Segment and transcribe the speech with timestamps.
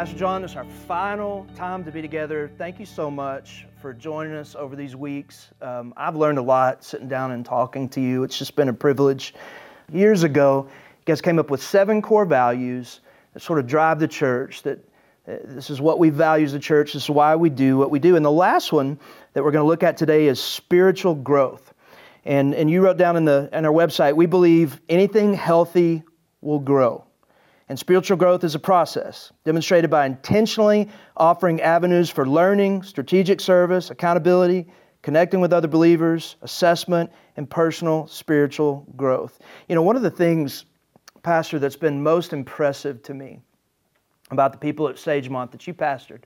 [0.00, 2.50] Pastor John, it's our final time to be together.
[2.56, 5.50] Thank you so much for joining us over these weeks.
[5.60, 8.22] Um, I've learned a lot sitting down and talking to you.
[8.24, 9.34] It's just been a privilege.
[9.92, 13.02] Years ago, you guys came up with seven core values
[13.34, 14.78] that sort of drive the church, that
[15.28, 17.90] uh, this is what we value as a church, this is why we do what
[17.90, 18.16] we do.
[18.16, 18.98] And the last one
[19.34, 21.74] that we're going to look at today is spiritual growth.
[22.24, 26.04] And, and you wrote down in, the, in our website, we believe anything healthy
[26.40, 27.04] will grow.
[27.70, 33.90] And spiritual growth is a process demonstrated by intentionally offering avenues for learning, strategic service,
[33.90, 34.66] accountability,
[35.02, 39.38] connecting with other believers, assessment, and personal spiritual growth.
[39.68, 40.64] You know, one of the things,
[41.22, 43.38] Pastor, that's been most impressive to me
[44.32, 46.22] about the people at Sagemont that you pastored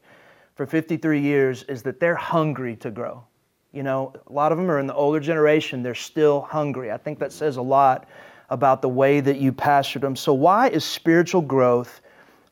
[0.55, 3.23] for 53 years is that they're hungry to grow.
[3.71, 6.91] You know, a lot of them are in the older generation, they're still hungry.
[6.91, 8.09] I think that says a lot
[8.51, 10.17] about the way that you pastored them.
[10.17, 12.01] So, why is spiritual growth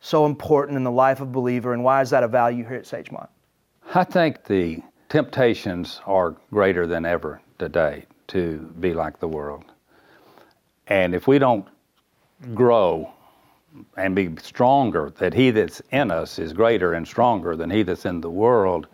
[0.01, 2.77] so important in the life of a believer, and why is that a value here
[2.77, 3.29] at Sagemont?
[3.95, 9.65] I think the temptations are greater than ever today to be like the world.
[10.89, 11.67] And if we don't
[12.55, 13.13] grow
[13.97, 18.05] and be stronger, that he that's in us is greater and stronger than he that's
[18.05, 18.89] in the world,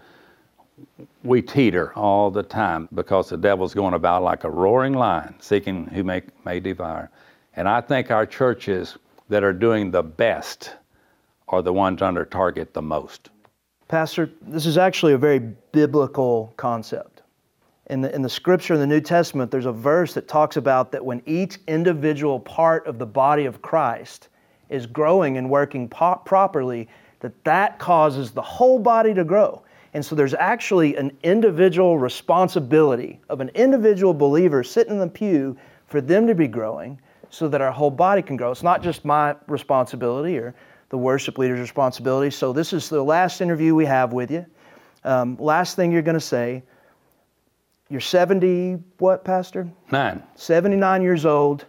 [1.23, 5.87] we teeter all the time because the devil's going about like a roaring lion, seeking
[5.87, 7.11] who may, may devour.
[7.57, 8.97] And I think our churches
[9.29, 10.77] that are doing the best
[11.49, 13.31] are the ones under target the most.
[13.89, 17.23] Pastor, this is actually a very biblical concept.
[17.87, 20.93] In the, in the scripture in the New Testament, there's a verse that talks about
[20.93, 24.29] that when each individual part of the body of Christ
[24.69, 26.87] is growing and working po- properly,
[27.21, 29.63] that that causes the whole body to grow.
[29.95, 35.57] And so there's actually an individual responsibility of an individual believer sitting in the pew
[35.87, 37.01] for them to be growing
[37.31, 38.51] so that our whole body can grow.
[38.51, 40.55] It's not just my responsibility or
[40.91, 42.31] the worship leader's responsibility.
[42.31, 44.45] So this is the last interview we have with you.
[45.05, 46.63] Um, last thing you're going to say.
[47.91, 49.67] You're 70, what, Pastor?
[49.91, 50.23] Nine.
[50.35, 51.65] 79 years old.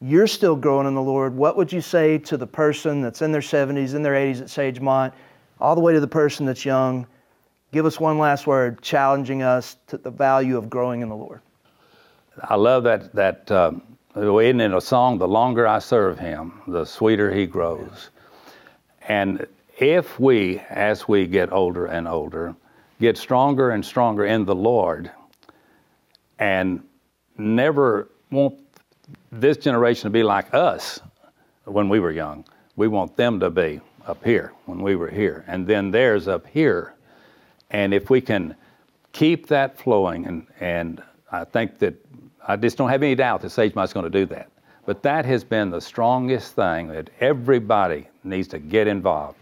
[0.00, 1.36] You're still growing in the Lord.
[1.36, 4.46] What would you say to the person that's in their 70s, in their 80s at
[4.46, 5.12] Sagemont,
[5.60, 7.06] all the way to the person that's young?
[7.72, 11.40] Give us one last word challenging us to the value of growing in the Lord.
[12.42, 13.72] I love that, that uh,
[14.16, 15.18] isn't it a song?
[15.18, 18.10] The longer I serve Him, the sweeter He grows.
[19.08, 19.46] And
[19.78, 22.54] if we, as we get older and older,
[23.00, 25.10] get stronger and stronger in the Lord
[26.38, 26.82] and
[27.38, 28.58] never want
[29.30, 31.00] this generation to be like us
[31.64, 32.44] when we were young,
[32.76, 36.46] we want them to be up here when we were here, and then theirs up
[36.46, 36.94] here
[37.70, 38.54] and if we can
[39.12, 41.94] keep that flowing, and, and I think that
[42.46, 44.50] I just don't have any doubt that Sagemont's going to do that.
[44.86, 49.38] But that has been the strongest thing that everybody needs to get involved.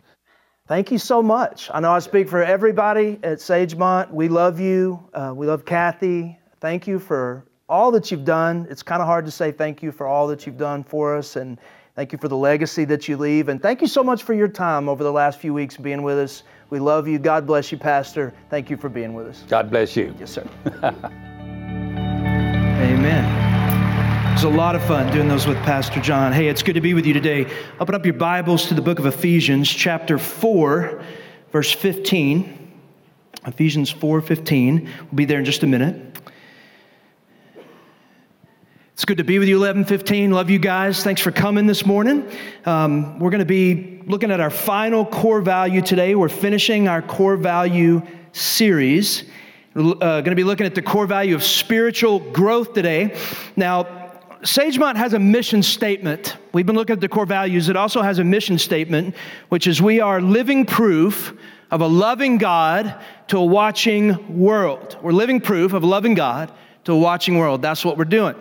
[0.66, 1.70] Thank you so much.
[1.72, 4.10] I know I speak for everybody at Sagemont.
[4.10, 5.02] We love you.
[5.14, 6.38] Uh, we love Kathy.
[6.60, 8.66] Thank you for all that you've done.
[8.68, 11.36] It's kind of hard to say thank you for all that you've done for us,
[11.36, 11.58] and
[11.94, 13.48] thank you for the legacy that you leave.
[13.48, 16.18] And thank you so much for your time over the last few weeks being with
[16.18, 16.42] us.
[16.70, 17.18] We love you.
[17.18, 18.34] God bless you, Pastor.
[18.50, 19.42] Thank you for being with us.
[19.48, 20.14] God bless you.
[20.20, 20.46] Yes, sir.
[22.78, 23.24] Amen.
[24.28, 26.32] It was a lot of fun doing those with Pastor John.
[26.32, 27.50] Hey, it's good to be with you today.
[27.80, 31.02] Open up your Bibles to the book of Ephesians, chapter 4,
[31.52, 32.54] verse 15.
[33.46, 34.84] Ephesians 4 15.
[34.84, 36.18] We'll be there in just a minute.
[38.98, 40.32] It's good to be with you, 1115.
[40.32, 41.04] Love you guys.
[41.04, 42.28] Thanks for coming this morning.
[42.66, 46.16] Um, we're going to be looking at our final core value today.
[46.16, 49.22] We're finishing our core value series.
[49.72, 53.16] We're uh, going to be looking at the core value of spiritual growth today.
[53.54, 53.84] Now,
[54.42, 56.36] Sagemont has a mission statement.
[56.52, 57.68] We've been looking at the core values.
[57.68, 59.14] It also has a mission statement,
[59.48, 61.38] which is we are living proof
[61.70, 64.98] of a loving God to a watching world.
[65.02, 66.50] We're living proof of a loving God
[66.82, 67.62] to a watching world.
[67.62, 68.34] That's what we're doing.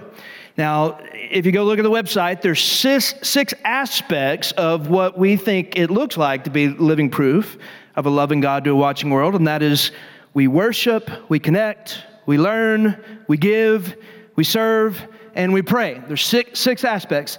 [0.58, 5.36] Now, if you go look at the website, there's six, six aspects of what we
[5.36, 7.60] think it looks like to be living proof
[7.96, 9.92] of a loving God to a watching world, and that is
[10.34, 13.96] we worship, we connect, we learn, we give,
[14.36, 15.00] we serve,
[15.36, 16.02] and we pray.
[16.08, 17.38] There's six, six aspects.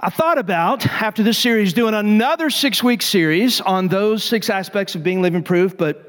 [0.00, 4.94] I thought about, after this series, doing another six week series on those six aspects
[4.94, 6.08] of being living proof, but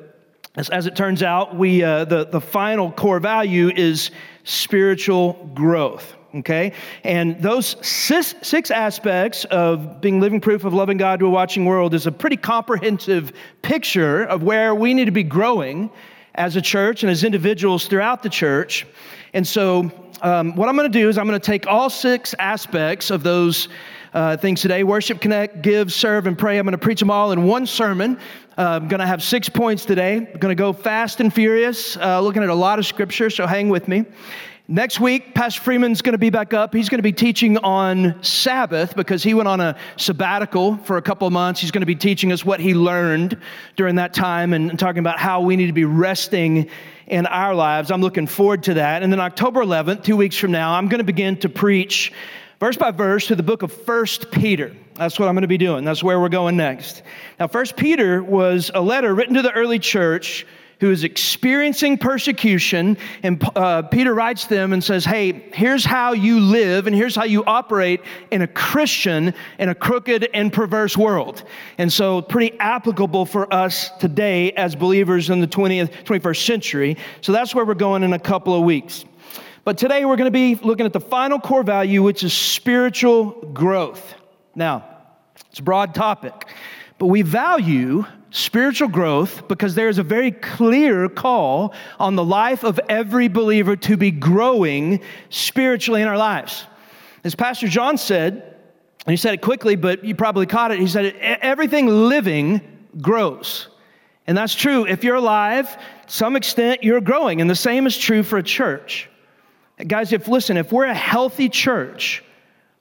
[0.56, 4.12] as, as it turns out, we, uh, the, the final core value is
[4.44, 6.15] spiritual growth.
[6.36, 6.74] Okay?
[7.03, 11.94] And those six, aspects of being living proof of loving God to a watching world
[11.94, 13.31] is a pretty comprehensive
[13.62, 15.89] picture of where we need to be growing
[16.36, 18.86] as a church and as individuals throughout the church.
[19.33, 19.91] And so
[20.21, 23.24] um, what I'm going to do is I'm going to take all six aspects of
[23.24, 23.68] those
[24.13, 26.57] uh, things today worship, connect, give, serve, and pray.
[26.57, 28.19] I'm going to preach them all in one sermon.
[28.59, 30.17] I'm going to have six points today.
[30.17, 33.47] I'm going to go fast and furious, uh, looking at a lot of scripture, so
[33.47, 34.03] hang with me.
[34.67, 36.73] Next week, Pastor Freeman's going to be back up.
[36.75, 41.01] He's going to be teaching on Sabbath because he went on a sabbatical for a
[41.01, 41.61] couple of months.
[41.61, 43.38] He's going to be teaching us what he learned
[43.77, 46.69] during that time and, and talking about how we need to be resting
[47.07, 47.91] in our lives.
[47.91, 49.03] I'm looking forward to that.
[49.03, 52.11] And then October 11th, two weeks from now, I'm going to begin to preach
[52.59, 54.75] verse by verse to the book of First Peter.
[55.00, 55.86] That's what I'm going to be doing.
[55.86, 57.04] That's where we're going next.
[57.40, 60.46] Now, First Peter was a letter written to the early church
[60.81, 62.98] who is experiencing persecution.
[63.24, 67.24] And uh, Peter writes them and says, Hey, here's how you live and here's how
[67.24, 68.01] you operate
[68.31, 71.44] in a Christian in a crooked and perverse world.
[71.78, 76.98] And so, pretty applicable for us today as believers in the 20th, 21st century.
[77.22, 79.06] So, that's where we're going in a couple of weeks.
[79.63, 83.31] But today we're going to be looking at the final core value, which is spiritual
[83.54, 84.16] growth.
[84.56, 84.86] Now,
[85.50, 86.34] it's a broad topic,
[86.98, 92.63] but we value spiritual growth because there is a very clear call on the life
[92.63, 96.66] of every believer to be growing spiritually in our lives.
[97.24, 98.34] As Pastor John said,
[99.06, 102.62] and he said it quickly, but you probably caught it, he said, everything living
[103.02, 103.68] grows.
[104.28, 104.86] And that's true.
[104.86, 105.75] If you're alive,
[106.06, 107.42] some extent, you're growing.
[107.42, 109.10] And the same is true for a church.
[109.88, 112.24] Guys, if listen, if we're a healthy church,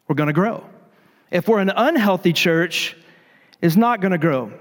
[0.06, 0.64] we're going to grow.
[1.30, 2.96] If we're an unhealthy church,
[3.60, 4.52] it's not going to grow.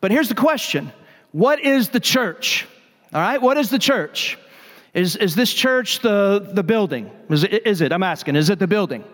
[0.00, 0.92] But here's the question
[1.32, 2.66] What is the church?
[3.12, 4.38] All right, what is the church?
[4.92, 7.10] Is, is this church the, the building?
[7.28, 7.92] Is it, is it?
[7.92, 9.04] I'm asking, is it the building?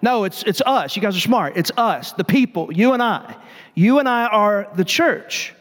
[0.00, 0.94] No, it's, it's us.
[0.94, 1.56] You guys are smart.
[1.56, 3.36] It's us, the people, you and I.
[3.74, 5.54] You and I are the church.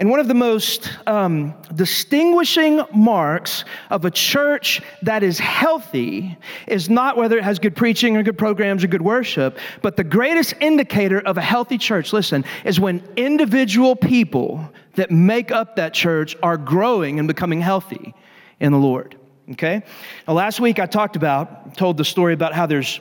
[0.00, 6.88] And one of the most um, distinguishing marks of a church that is healthy is
[6.88, 10.54] not whether it has good preaching or good programs or good worship, but the greatest
[10.60, 16.36] indicator of a healthy church, listen, is when individual people that make up that church
[16.44, 18.14] are growing and becoming healthy
[18.60, 19.16] in the Lord.
[19.50, 19.82] Okay?
[20.28, 23.00] Now, last week I talked about, told the story about how there's,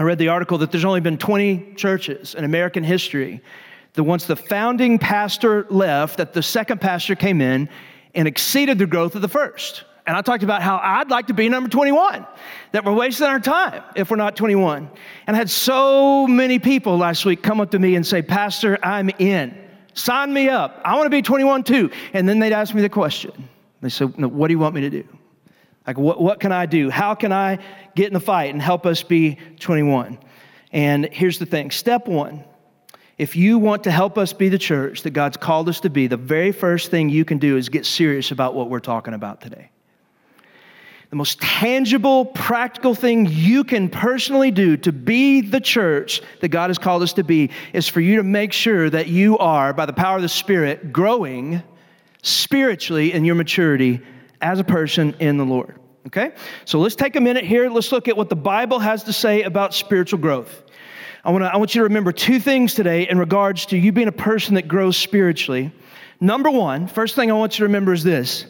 [0.00, 3.40] I read the article that there's only been 20 churches in American history
[3.98, 7.68] that once the founding pastor left, that the second pastor came in
[8.14, 9.82] and exceeded the growth of the first.
[10.06, 12.24] And I talked about how I'd like to be number 21,
[12.70, 14.88] that we're wasting our time if we're not 21.
[15.26, 18.78] And I had so many people last week come up to me and say, Pastor,
[18.84, 19.58] I'm in.
[19.94, 20.80] Sign me up.
[20.84, 21.90] I want to be 21 too.
[22.12, 23.48] And then they'd ask me the question.
[23.80, 25.08] They said, no, What do you want me to do?
[25.88, 26.88] Like, what, what can I do?
[26.88, 27.58] How can I
[27.96, 30.20] get in the fight and help us be 21?
[30.70, 32.44] And here's the thing step one
[33.18, 36.06] if you want to help us be the church that God's called us to be,
[36.06, 39.40] the very first thing you can do is get serious about what we're talking about
[39.40, 39.70] today.
[41.10, 46.68] The most tangible, practical thing you can personally do to be the church that God
[46.68, 49.86] has called us to be is for you to make sure that you are, by
[49.86, 51.62] the power of the Spirit, growing
[52.22, 54.00] spiritually in your maturity
[54.42, 55.80] as a person in the Lord.
[56.06, 56.32] Okay?
[56.66, 57.68] So let's take a minute here.
[57.70, 60.62] Let's look at what the Bible has to say about spiritual growth.
[61.24, 64.08] I, wanna, I want you to remember two things today in regards to you being
[64.08, 65.72] a person that grows spiritually.
[66.20, 68.46] Number one, first thing I want you to remember is this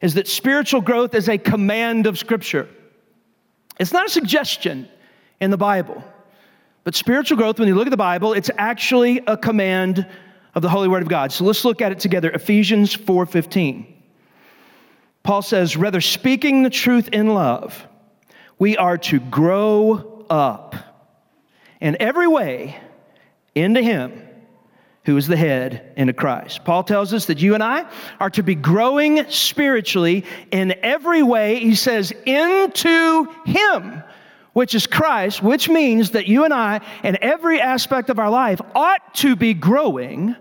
[0.00, 2.68] is that spiritual growth is a command of Scripture.
[3.80, 4.88] It's not a suggestion
[5.40, 6.04] in the Bible.
[6.84, 10.06] But spiritual growth, when you look at the Bible, it's actually a command
[10.54, 11.32] of the Holy Word of God.
[11.32, 12.30] So let's look at it together.
[12.30, 13.86] Ephesians 4:15.
[15.22, 17.86] Paul says, rather speaking the truth in love,
[18.58, 20.74] we are to grow up
[21.80, 22.80] in every way
[23.54, 24.28] into Him
[25.08, 26.66] who is the head into Christ.
[26.66, 31.60] Paul tells us that you and I are to be growing spiritually in every way,
[31.60, 34.02] he says, into Him,
[34.52, 38.60] which is Christ, which means that you and I, in every aspect of our life,
[38.74, 40.36] ought to be growing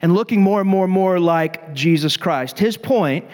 [0.00, 2.60] and looking more and more and more like Jesus Christ.
[2.60, 3.24] His point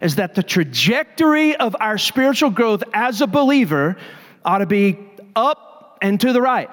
[0.00, 3.98] is that the trajectory of our spiritual growth as a believer
[4.46, 4.98] ought to be
[5.36, 6.70] up and to the right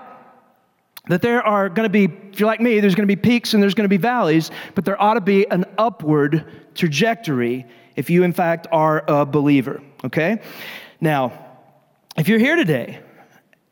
[1.10, 3.54] that there are going to be, if you're like me, there's going to be peaks
[3.54, 8.10] and there's going to be valleys, but there ought to be an upward trajectory if
[8.10, 10.40] you, in fact, are a believer, okay?
[11.02, 11.48] Now,
[12.16, 13.00] if you're here today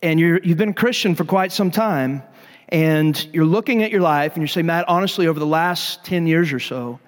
[0.02, 2.24] and you're, you've been a Christian for quite some time
[2.70, 6.26] and you're looking at your life and you say, Matt, honestly, over the last 10
[6.26, 7.00] years or so,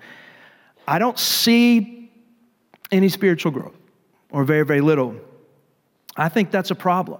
[0.87, 2.11] I don't see
[2.91, 3.75] any spiritual growth
[4.29, 5.15] or very, very little.
[6.15, 7.19] I think that's a problem.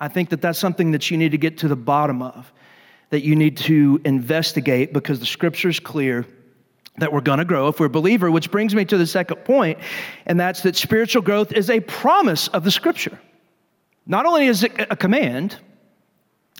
[0.00, 2.50] I think that that's something that you need to get to the bottom of,
[3.10, 6.26] that you need to investigate because the scripture is clear
[6.98, 9.36] that we're going to grow if we're a believer, which brings me to the second
[9.44, 9.78] point,
[10.26, 13.18] and that's that spiritual growth is a promise of the scripture.
[14.06, 15.56] Not only is it a command,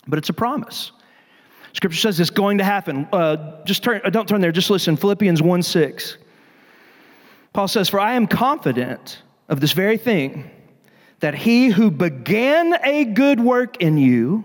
[0.06, 0.92] but it's a promise.
[1.72, 3.08] Scripture says it's going to happen.
[3.12, 4.96] Uh, just turn, uh, don't turn there, just listen.
[4.96, 6.18] Philippians 1 6.
[7.52, 10.50] Paul says, For I am confident of this very thing,
[11.20, 14.44] that he who began a good work in you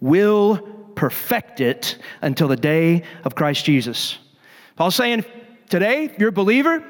[0.00, 0.58] will
[0.94, 4.18] perfect it until the day of Christ Jesus.
[4.76, 5.24] Paul's saying,
[5.68, 6.84] today, if you're a believer,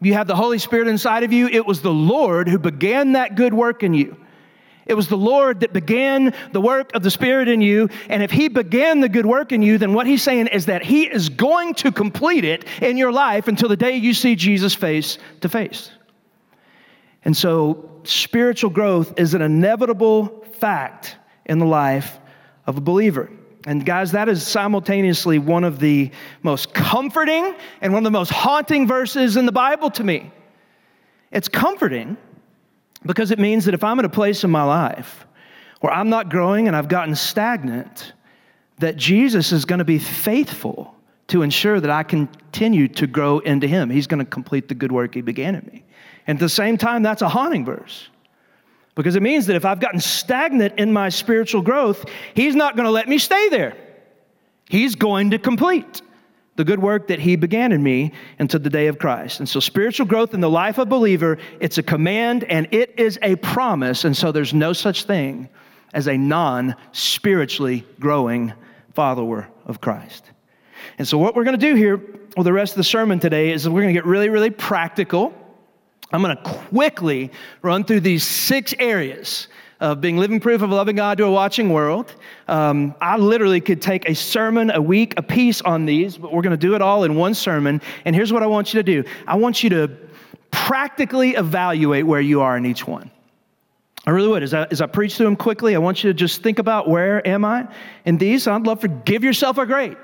[0.00, 1.48] you have the Holy Spirit inside of you.
[1.48, 4.16] It was the Lord who began that good work in you.
[4.86, 7.90] It was the Lord that began the work of the Spirit in you.
[8.08, 10.82] And if He began the good work in you, then what He's saying is that
[10.82, 14.74] He is going to complete it in your life until the day you see Jesus
[14.74, 15.90] face to face.
[17.24, 22.18] And so, spiritual growth is an inevitable fact in the life
[22.66, 23.30] of a believer.
[23.66, 26.10] And guys, that is simultaneously one of the
[26.42, 30.30] most comforting and one of the most haunting verses in the Bible to me.
[31.32, 32.16] It's comforting
[33.04, 35.26] because it means that if I'm in a place in my life
[35.80, 38.14] where I'm not growing and I've gotten stagnant,
[38.78, 40.94] that Jesus is going to be faithful
[41.26, 43.90] to ensure that I continue to grow into Him.
[43.90, 45.84] He's going to complete the good work He began in me.
[46.28, 48.08] And at the same time, that's a haunting verse
[48.94, 52.04] because it means that if I've gotten stagnant in my spiritual growth,
[52.34, 53.76] He's not going to let me stay there.
[54.68, 56.02] He's going to complete
[56.56, 59.38] the good work that He began in me until the day of Christ.
[59.38, 62.98] And so, spiritual growth in the life of a believer, it's a command and it
[62.98, 64.04] is a promise.
[64.04, 65.48] And so, there's no such thing
[65.94, 68.52] as a non spiritually growing
[68.92, 70.30] follower of Christ.
[70.98, 71.96] And so, what we're going to do here
[72.36, 75.32] with the rest of the sermon today is we're going to get really, really practical.
[76.12, 77.30] I'm going to quickly
[77.62, 79.48] run through these six areas
[79.80, 82.14] of being living proof of loving God to a watching world.
[82.48, 86.42] Um, I literally could take a sermon a week, a piece on these, but we're
[86.42, 87.80] going to do it all in one sermon.
[88.04, 89.90] And here's what I want you to do I want you to
[90.50, 93.10] practically evaluate where you are in each one.
[94.06, 94.42] I really would.
[94.42, 96.88] As I, as I preach through them quickly, I want you to just think about
[96.88, 97.68] where am I
[98.06, 98.46] in these.
[98.46, 99.98] I'd love for give yourself a grade.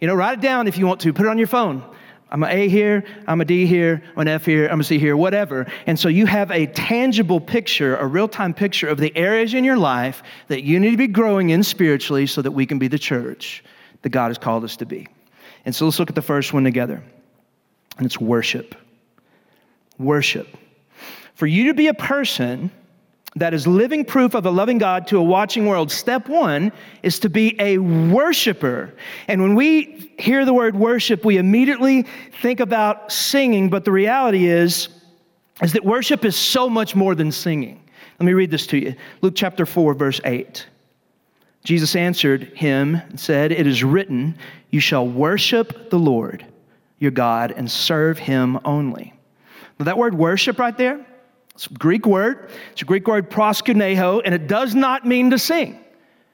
[0.00, 1.12] You know, write it down if you want to.
[1.12, 1.82] Put it on your phone.
[2.28, 4.98] I'm an A here, I'm a D here, I'm an F here, I'm a C
[4.98, 5.66] here, whatever.
[5.86, 9.62] And so you have a tangible picture, a real time picture of the areas in
[9.62, 12.88] your life that you need to be growing in spiritually so that we can be
[12.88, 13.62] the church
[14.02, 15.06] that God has called us to be.
[15.64, 17.02] And so let's look at the first one together,
[17.96, 18.74] and it's worship.
[19.98, 20.48] Worship.
[21.34, 22.70] For you to be a person
[23.36, 27.18] that is living proof of a loving God to a watching world, step one is
[27.20, 28.94] to be a worshiper.
[29.28, 32.06] And when we hear the word worship, we immediately
[32.40, 34.88] think about singing, but the reality is,
[35.62, 37.82] is that worship is so much more than singing.
[38.18, 40.66] Let me read this to you Luke chapter 4, verse 8.
[41.62, 44.38] Jesus answered him and said, It is written,
[44.70, 46.46] You shall worship the Lord
[46.98, 49.12] your God and serve him only.
[49.78, 51.04] Now, that word worship right there,
[51.56, 52.50] it's a Greek word.
[52.72, 55.82] It's a Greek word proskuneo, and it does not mean to sing.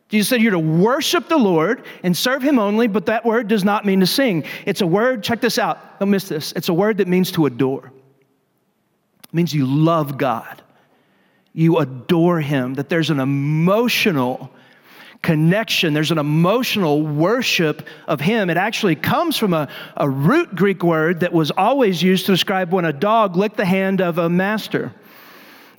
[0.09, 3.63] Jesus said you're to worship the Lord and serve Him only, but that word does
[3.63, 4.45] not mean to sing.
[4.67, 6.53] It's a word, check this out, don't miss this.
[6.57, 7.87] It's a word that means to adore.
[7.87, 10.61] It means you love God,
[11.53, 14.51] you adore Him, that there's an emotional
[15.23, 18.51] connection, there's an emotional worship of Him.
[18.51, 22.73] It actually comes from a, a root Greek word that was always used to describe
[22.73, 24.93] when a dog licked the hand of a master.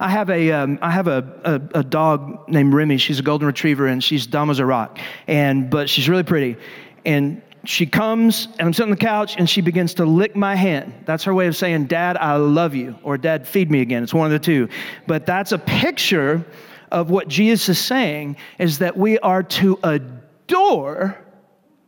[0.04, 2.98] I have a, um, I have a, a, a, dog named Remy.
[2.98, 5.00] She's a golden retriever and she's dumb as a rock.
[5.28, 6.58] And, but she's really pretty.
[7.06, 10.56] And she comes and I'm sitting on the couch and she begins to lick my
[10.56, 10.94] hand.
[11.06, 14.04] That's her way of saying, Dad, I love you, or Dad, feed me again.
[14.04, 14.68] It's one of the two.
[15.08, 16.46] But that's a picture
[16.92, 21.18] of what Jesus is saying is that we are to adore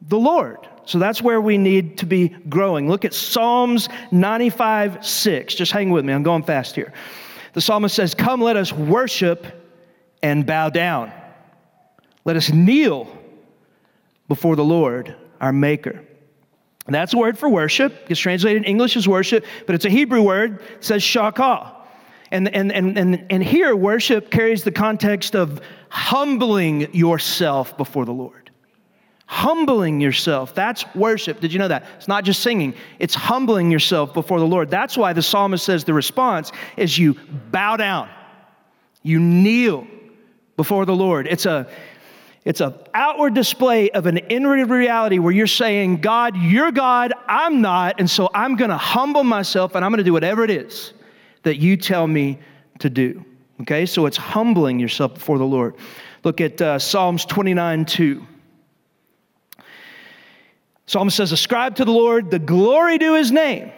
[0.04, 0.70] the Lord.
[0.86, 2.88] So that's where we need to be growing.
[2.88, 5.56] Look at Psalms 95 6.
[5.56, 6.94] Just hang with me, I'm going fast here.
[7.56, 9.48] The psalmist says, Come, let us worship
[10.22, 11.12] and bow down.
[12.26, 13.08] Let us kneel
[14.28, 16.04] before the Lord, our Maker.
[16.86, 18.08] And that's a word for worship.
[18.10, 20.62] It's translated in English as worship, but it's a Hebrew word.
[20.76, 21.72] It says shakah.
[22.30, 28.12] And, and, and, and, and here, worship carries the context of humbling yourself before the
[28.12, 28.45] Lord
[29.27, 30.53] humbling yourself.
[30.53, 31.39] That's worship.
[31.39, 31.86] Did you know that?
[31.98, 34.70] It's not just singing, it's humbling yourself before the Lord.
[34.70, 37.15] That's why the psalmist says the response is you
[37.51, 38.10] bow down,
[39.03, 39.88] you kneel
[40.58, 41.27] before the Lord.
[41.27, 41.67] It's a
[42.46, 47.60] it's an outward display of an inward reality where you're saying, God, you're God, I'm
[47.60, 50.94] not, and so I'm gonna humble myself and I'm gonna do whatever it is
[51.41, 52.38] that you tell me
[52.79, 53.25] to do.
[53.62, 55.75] Okay, so it's humbling yourself before the Lord.
[56.24, 58.27] Look at uh, Psalms 29 2.
[60.96, 63.70] Psalmist says, Ascribe to the Lord the glory to his name.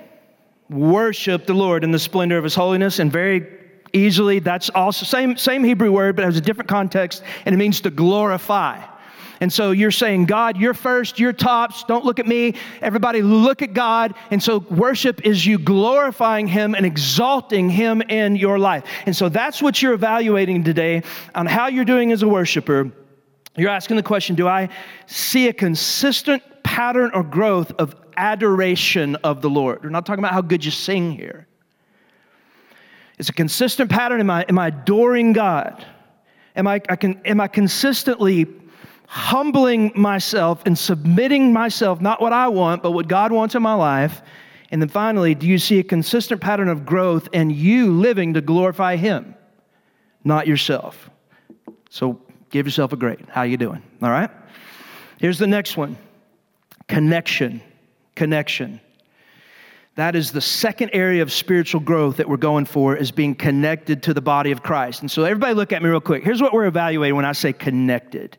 [0.69, 2.99] Worship the Lord in the splendor of his holiness.
[2.99, 3.47] And very
[3.91, 7.57] easily, that's also same, same Hebrew word, but it has a different context, and it
[7.57, 8.85] means to glorify.
[9.41, 12.53] And so you're saying, God, you're first, you're tops, don't look at me.
[12.83, 14.13] Everybody look at God.
[14.29, 18.83] And so worship is you glorifying Him and exalting Him in your life.
[19.07, 21.01] And so that's what you're evaluating today
[21.33, 22.91] on how you're doing as a worshiper.
[23.55, 24.69] You're asking the question Do I
[25.07, 26.43] see a consistent
[26.77, 29.83] pattern or growth of adoration of the Lord?
[29.83, 31.47] We're not talking about how good you sing here.
[33.17, 34.19] It's a consistent pattern.
[34.19, 35.83] Am I, am I adoring God?
[36.55, 38.45] Am I, I can, am I consistently
[39.07, 43.73] humbling myself and submitting myself, not what I want, but what God wants in my
[43.73, 44.21] life?
[44.69, 48.41] And then finally, do you see a consistent pattern of growth and you living to
[48.41, 49.33] glorify Him,
[50.23, 51.09] not yourself?
[51.89, 53.25] So give yourself a grade.
[53.29, 53.81] How you doing?
[54.03, 54.29] All right?
[55.17, 55.97] Here's the next one.
[56.87, 57.61] Connection.
[58.15, 58.81] Connection.
[59.95, 64.03] That is the second area of spiritual growth that we're going for is being connected
[64.03, 65.01] to the body of Christ.
[65.01, 66.23] And so everybody look at me real quick.
[66.23, 68.37] Here's what we're evaluating when I say connected.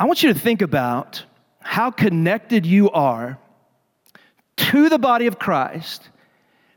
[0.00, 1.24] I want you to think about
[1.60, 3.38] how connected you are
[4.56, 6.10] to the body of Christ,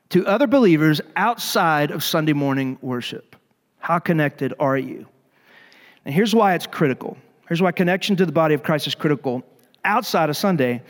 [0.09, 3.35] to other believers outside of Sunday morning worship.
[3.79, 5.07] How connected are you?
[6.05, 7.17] And here's why it's critical.
[7.47, 9.43] Here's why connection to the body of Christ is critical
[9.83, 10.81] outside of Sunday.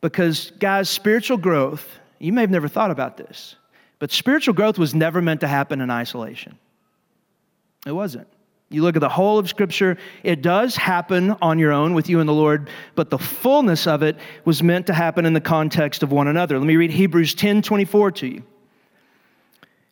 [0.00, 3.56] Because, guys, spiritual growth, you may have never thought about this,
[3.98, 6.58] but spiritual growth was never meant to happen in isolation.
[7.86, 8.28] It wasn't.
[8.68, 12.18] You look at the whole of Scripture, it does happen on your own with you
[12.18, 16.02] and the Lord, but the fullness of it was meant to happen in the context
[16.02, 16.58] of one another.
[16.58, 18.42] Let me read Hebrews 10 24 to you.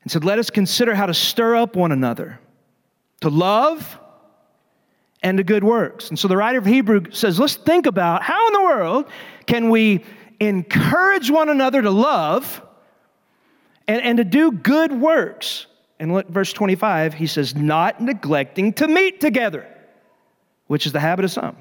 [0.02, 2.40] And said, Let us consider how to stir up one another
[3.20, 3.98] to love
[5.24, 6.10] and to good works.
[6.10, 9.06] And so the writer of Hebrew says, Let's think about how in the world
[9.46, 10.04] can we
[10.38, 12.62] encourage one another to love
[13.88, 15.66] and, and to do good works.
[15.98, 19.66] And look, verse 25, he says, not neglecting to meet together,
[20.66, 21.56] which is the habit of some,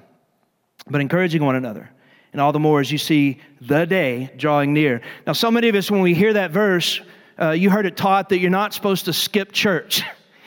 [0.89, 1.89] but encouraging one another.
[2.33, 5.01] And all the more as you see the day drawing near.
[5.27, 6.99] Now, so many of us, when we hear that verse,
[7.39, 10.01] uh, you heard it taught that you're not supposed to skip church.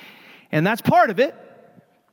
[0.53, 1.35] and that's part of it.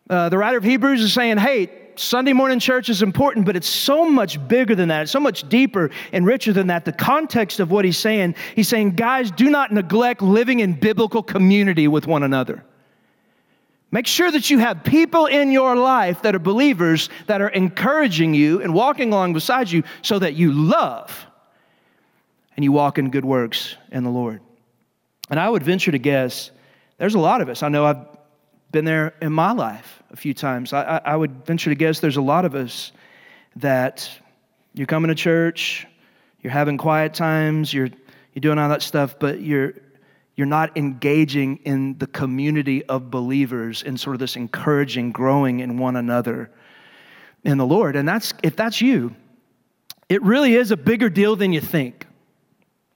[0.09, 3.69] Uh, the writer of Hebrews is saying, hey, Sunday morning church is important, but it's
[3.69, 5.03] so much bigger than that.
[5.03, 6.85] It's so much deeper and richer than that.
[6.85, 11.23] The context of what he's saying, he's saying, guys, do not neglect living in biblical
[11.23, 12.63] community with one another.
[13.91, 18.33] Make sure that you have people in your life that are believers that are encouraging
[18.33, 21.27] you and walking along beside you so that you love
[22.55, 24.41] and you walk in good works in the Lord.
[25.29, 26.49] And I would venture to guess
[26.97, 27.61] there's a lot of us.
[27.61, 28.12] I know I've
[28.73, 30.73] been there in my life a few times.
[30.73, 32.91] I, I, would venture to guess there's a lot of us
[33.55, 34.09] that
[34.73, 35.87] you're coming to church,
[36.41, 37.89] you're having quiet times, you're,
[38.33, 39.75] you're doing all that stuff, but you're,
[40.35, 45.77] you're not engaging in the community of believers in sort of this encouraging, growing in
[45.77, 46.49] one another
[47.43, 47.95] in the Lord.
[47.95, 49.15] And that's, if that's you,
[50.09, 52.07] it really is a bigger deal than you think.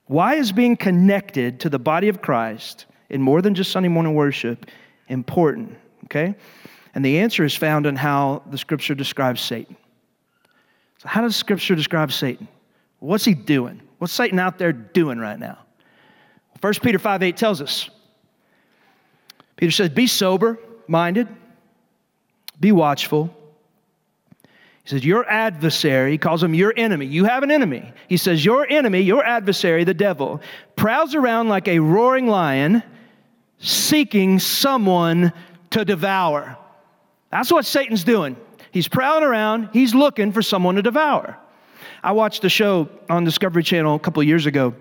[0.06, 4.14] Why is being connected to the body of Christ in more than just Sunday morning
[4.14, 4.66] worship
[5.08, 5.76] important?
[6.04, 6.34] Okay?
[6.94, 9.76] And the answer is found in how the scripture describes Satan.
[10.98, 12.48] So, how does scripture describe Satan?
[12.98, 13.80] What's he doing?
[13.98, 15.58] What's Satan out there doing right now?
[16.60, 17.88] 1 Peter 5 8 tells us.
[19.56, 21.28] Peter says, Be sober minded,
[22.58, 23.34] be watchful.
[24.42, 27.06] He says, Your adversary, he calls him your enemy.
[27.06, 27.92] You have an enemy.
[28.08, 30.40] He says, Your enemy, your adversary, the devil,
[30.76, 32.82] prowls around like a roaring lion
[33.58, 35.32] seeking someone
[35.70, 36.56] to devour.
[37.30, 38.36] That's what Satan's doing.
[38.70, 41.38] He's prowling around, he's looking for someone to devour.
[42.02, 44.74] I watched a show on Discovery Channel a couple years ago.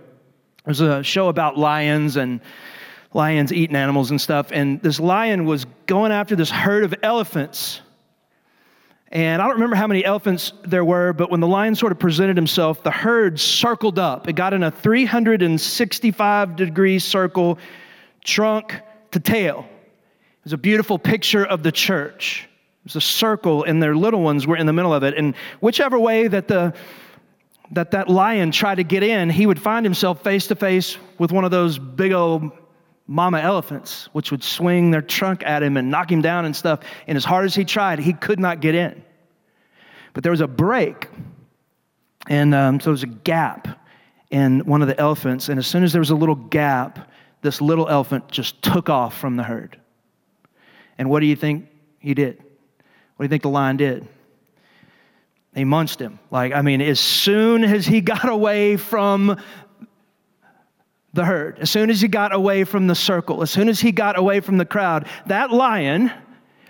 [0.60, 2.42] It was a show about lions and
[3.13, 4.52] lions eating animals and stuff.
[4.52, 7.82] And this lion was going after this herd of elephants.
[9.10, 12.00] And I don't remember how many elephants there were, but when the lion sort of
[12.00, 14.28] presented himself, the herd circled up.
[14.28, 17.58] It got in a 365 degree circle,
[18.28, 18.80] trunk
[19.12, 19.66] to tail.
[19.68, 22.48] It was a beautiful picture of the church.
[22.84, 25.16] It was a circle, and their little ones were in the middle of it.
[25.16, 26.74] And whichever way that the
[27.72, 31.34] that that lion tried to get in, he would find himself face to face with
[31.34, 32.52] one of those big old
[33.08, 36.80] mama elephants, which would swing their trunk at him and knock him down and stuff.
[37.08, 39.04] And as hard as he tried, he could not get in.
[40.13, 41.10] But there was a break,
[42.30, 43.68] and um, so there was a gap
[44.30, 45.50] in one of the elephants.
[45.50, 47.10] And as soon as there was a little gap,
[47.41, 49.80] this little elephant just took off from the herd.
[50.97, 51.67] And what do you think
[52.00, 52.38] he did?
[52.38, 54.08] What do you think the lion did?
[55.56, 56.19] He munched him.
[56.30, 59.39] Like, I mean, as soon as he got away from
[61.13, 63.91] the herd, as soon as he got away from the circle, as soon as he
[63.91, 66.12] got away from the crowd, that lion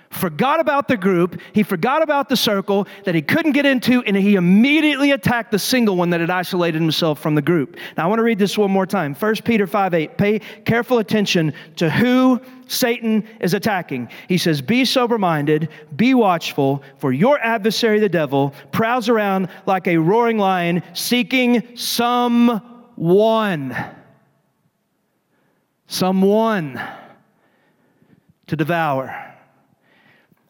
[0.09, 4.15] forgot about the group, he forgot about the circle that he couldn't get into, and
[4.15, 7.77] he immediately attacked the single one that had isolated himself from the group.
[7.97, 9.13] Now, I want to read this one more time.
[9.13, 10.17] 1 Peter 5 8.
[10.17, 14.09] Pay careful attention to who Satan is attacking.
[14.27, 19.87] He says, Be sober minded, be watchful, for your adversary, the devil, prowls around like
[19.87, 23.75] a roaring lion, seeking someone.
[25.87, 26.81] Someone
[28.47, 29.36] to devour.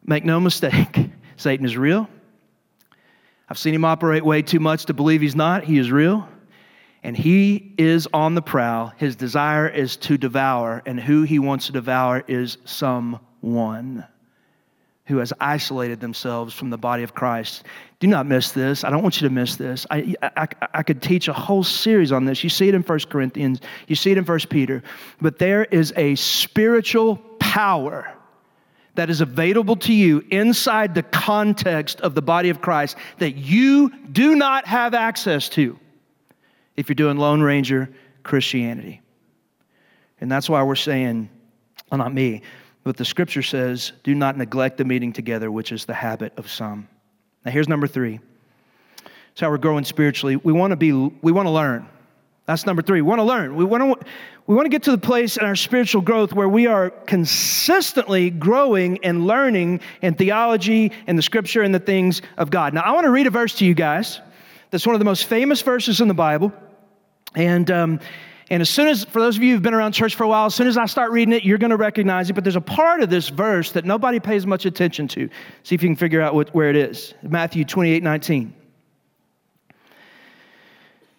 [0.08, 2.10] Make no mistake, Satan is real.
[3.50, 5.64] I've seen him operate way too much to believe he's not.
[5.64, 6.28] He is real.
[7.04, 8.94] And he is on the prowl.
[8.98, 14.06] His desire is to devour, and who he wants to devour is someone
[15.06, 17.64] who has isolated themselves from the body of Christ.
[18.00, 18.84] Do not miss this.
[18.84, 19.86] I don't want you to miss this.
[19.90, 22.44] I, I, I, could teach a whole series on this.
[22.44, 24.84] You see it in 1 Corinthians, you see it in 1 Peter.
[25.22, 28.17] But there is a spiritual power
[28.98, 33.90] that is available to you inside the context of the body of Christ that you
[34.12, 35.80] do not have access to
[36.76, 37.90] if you're doing Lone Ranger
[38.24, 39.02] Christianity.
[40.20, 41.30] And that's why we're saying,
[41.92, 42.42] well, not me,
[42.84, 46.50] but the scripture says, do not neglect the meeting together, which is the habit of
[46.50, 46.88] some.
[47.46, 48.20] Now, here's number three.
[49.32, 50.38] It's how we're growing spiritually.
[50.38, 51.88] We want to be, we want to learn.
[52.48, 53.02] That's number three.
[53.02, 53.56] We want to learn.
[53.58, 54.08] We want to,
[54.48, 58.30] we want to get to the place in our spiritual growth where we are consistently
[58.30, 62.74] growing and learning in theology and the scripture and the things of God.
[62.74, 64.22] Now, I want to read a verse to you guys
[64.72, 66.54] that's one of the most famous verses in the Bible.
[67.36, 68.00] And, um,
[68.50, 70.46] and as soon as, for those of you who've been around church for a while,
[70.46, 72.34] as soon as I start reading it, you're going to recognize it.
[72.34, 75.30] But there's a part of this verse that nobody pays much attention to.
[75.64, 77.14] See if you can figure out what, where it is.
[77.24, 78.54] Matthew 28 19.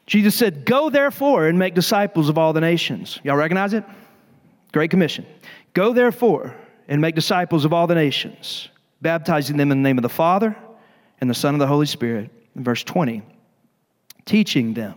[0.08, 3.20] Jesus said, Go therefore and make disciples of all the nations.
[3.22, 3.84] Y'all recognize it?
[4.72, 5.26] Great Commission.
[5.74, 6.56] Go therefore
[6.88, 8.70] and make disciples of all the nations,
[9.02, 10.56] baptizing them in the name of the Father
[11.20, 12.30] and the Son and the Holy Spirit.
[12.56, 13.22] In verse 20,
[14.24, 14.94] teaching them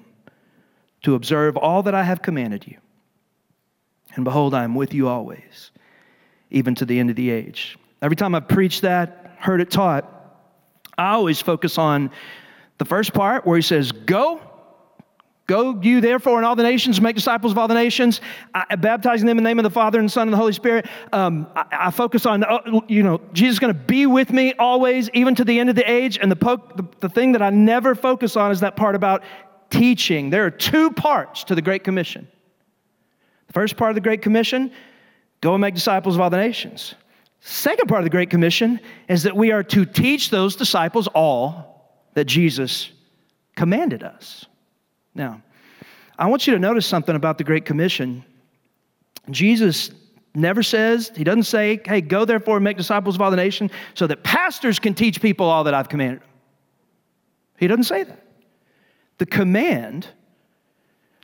[1.03, 2.77] to observe all that I have commanded you.
[4.15, 5.71] And behold, I am with you always,
[6.51, 7.77] even to the end of the age.
[8.01, 10.09] Every time I've preached that, heard it taught,
[10.97, 12.11] I always focus on
[12.77, 14.39] the first part where he says, Go
[15.51, 18.21] Go you therefore in all the nations, make disciples of all the nations,
[18.55, 20.53] I, baptizing them in the name of the Father and the Son and the Holy
[20.53, 20.87] Spirit.
[21.11, 24.53] Um, I, I, focus on, uh, you know, Jesus is going to be with me
[24.53, 26.17] always, even to the end of the age.
[26.21, 29.23] And the, po- the, the thing that I never focus on is that part about
[29.69, 30.29] teaching.
[30.29, 32.29] There are two parts to the Great Commission.
[33.47, 34.71] The first part of the Great Commission,
[35.41, 36.95] go and make disciples of all the nations.
[37.41, 41.91] Second part of the Great Commission is that we are to teach those disciples all
[42.13, 42.89] that Jesus
[43.57, 44.45] commanded us.
[45.13, 45.41] Now,
[46.17, 48.23] I want you to notice something about the Great Commission.
[49.29, 49.91] Jesus
[50.33, 53.69] never says, he doesn't say, hey, go therefore and make disciples of all the nation
[53.93, 56.21] so that pastors can teach people all that I've commanded.
[57.57, 58.25] He doesn't say that.
[59.17, 60.07] The command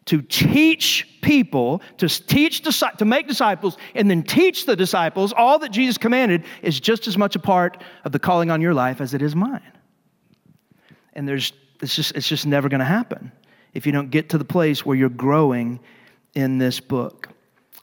[0.06, 5.72] to teach people, to teach, to make disciples, and then teach the disciples all that
[5.72, 9.14] Jesus commanded is just as much a part of the calling on your life as
[9.14, 9.62] it is mine.
[11.14, 13.32] And there's, it's just, it's just never going to happen
[13.74, 15.80] if you don't get to the place where you're growing
[16.34, 17.30] in this book.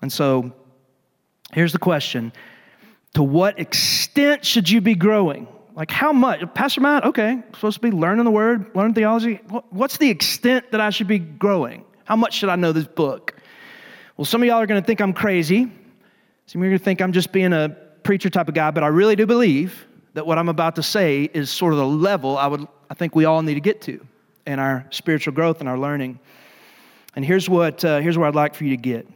[0.02, 0.52] And so
[1.52, 2.32] here's the question
[3.14, 5.48] To what extent should you be growing?
[5.74, 6.40] Like, how much?
[6.54, 9.40] Pastor Matt, okay, supposed to be learning the word, learning theology.
[9.70, 11.84] What's the extent that I should be growing?
[12.04, 13.34] How much should I know this book?
[14.16, 15.70] Well, some of y'all are going to think I'm crazy.
[16.46, 18.70] Some of you are going to think I'm just being a preacher type of guy,
[18.70, 21.86] but I really do believe that what I'm about to say is sort of the
[21.86, 24.06] level I would I think we all need to get to
[24.46, 26.18] and our spiritual growth and our learning.
[27.16, 29.06] And here's what uh, here's where I'd like for you to get.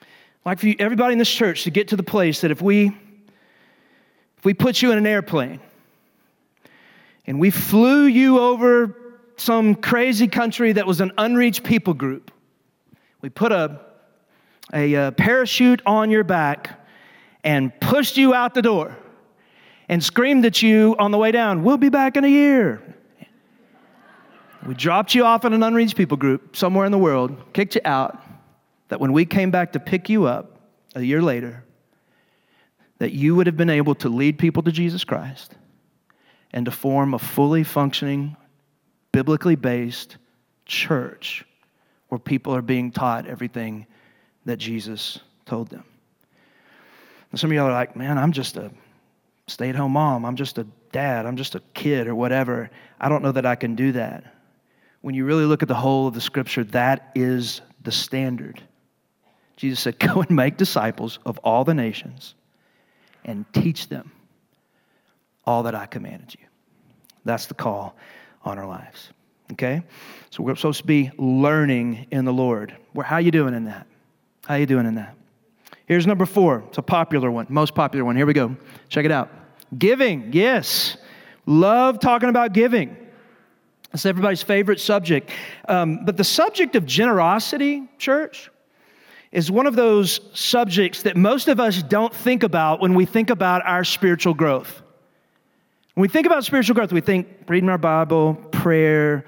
[0.00, 0.06] I'd
[0.44, 2.88] like for you, everybody in this church to get to the place that if we
[4.38, 5.60] if we put you in an airplane
[7.26, 8.94] and we flew you over
[9.36, 12.30] some crazy country that was an unreached people group,
[13.20, 13.80] we put a,
[14.72, 16.78] a, a parachute on your back
[17.44, 18.96] and pushed you out the door
[19.88, 22.80] and screamed at you on the way down, We'll be back in a year.
[24.68, 27.80] We dropped you off in an unreached people group somewhere in the world, kicked you
[27.86, 28.22] out,
[28.88, 30.60] that when we came back to pick you up
[30.94, 31.64] a year later,
[32.98, 35.54] that you would have been able to lead people to Jesus Christ
[36.52, 38.36] and to form a fully functioning,
[39.10, 40.18] biblically based
[40.66, 41.46] church
[42.10, 43.86] where people are being taught everything
[44.44, 45.84] that Jesus told them.
[47.30, 48.70] And some of y'all are like, man, I'm just a
[49.46, 50.26] stay at home mom.
[50.26, 51.24] I'm just a dad.
[51.24, 52.68] I'm just a kid or whatever.
[53.00, 54.34] I don't know that I can do that.
[55.08, 58.60] When you really look at the whole of the scripture, that is the standard.
[59.56, 62.34] Jesus said, Go and make disciples of all the nations
[63.24, 64.12] and teach them
[65.46, 66.44] all that I commanded you.
[67.24, 67.96] That's the call
[68.44, 69.08] on our lives.
[69.52, 69.80] Okay?
[70.28, 72.76] So we're supposed to be learning in the Lord.
[73.02, 73.86] How are you doing in that?
[74.44, 75.16] How are you doing in that?
[75.86, 76.64] Here's number four.
[76.68, 78.14] It's a popular one, most popular one.
[78.14, 78.54] Here we go.
[78.90, 79.30] Check it out.
[79.78, 80.98] Giving, yes.
[81.46, 83.07] Love talking about giving.
[83.92, 85.30] It's everybody's favorite subject.
[85.68, 88.50] Um, but the subject of generosity, church,
[89.32, 93.30] is one of those subjects that most of us don't think about when we think
[93.30, 94.82] about our spiritual growth.
[95.94, 99.24] When we think about spiritual growth, we think reading our Bible, prayer,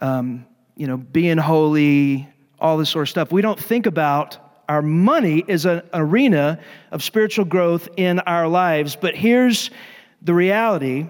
[0.00, 3.32] um, you know, being holy, all this sort of stuff.
[3.32, 4.38] We don't think about
[4.68, 6.58] our money as an arena
[6.90, 8.96] of spiritual growth in our lives.
[8.96, 9.70] But here's
[10.22, 11.08] the reality